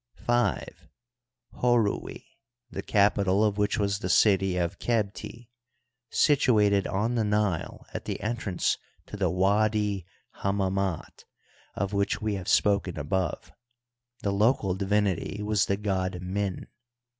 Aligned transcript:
V. 0.15 0.31
Horui, 1.57 2.23
the 2.71 2.81
capital 2.81 3.45
of 3.45 3.59
which 3.59 3.77
was 3.77 3.99
the 3.99 4.09
city 4.09 4.57
of 4.57 4.79
Qebti, 4.79 5.49
situated 6.09 6.87
on 6.87 7.13
the 7.13 7.23
Nile 7.23 7.85
at 7.93 8.05
the 8.05 8.19
entrance 8.19 8.79
to 9.05 9.15
the 9.15 9.29
W&di 9.29 10.03
Hammam^t, 10.37 11.25
of 11.75 11.93
which 11.93 12.19
we 12.19 12.33
have 12.33 12.47
spoken 12.47 12.97
above; 12.97 13.51
the 14.23 14.31
local 14.31 14.73
divinity 14.73 15.43
was 15.43 15.67
the 15.67 15.77
god 15.77 16.19
Min, 16.19 16.61
VI. 16.61 16.65